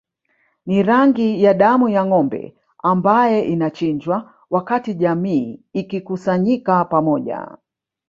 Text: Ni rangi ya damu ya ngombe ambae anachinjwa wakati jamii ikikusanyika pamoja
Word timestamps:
Ni 0.65 0.83
rangi 0.83 1.43
ya 1.43 1.53
damu 1.53 1.89
ya 1.89 2.05
ngombe 2.05 2.55
ambae 2.83 3.53
anachinjwa 3.53 4.33
wakati 4.49 4.93
jamii 4.93 5.61
ikikusanyika 5.73 6.85
pamoja 6.85 7.57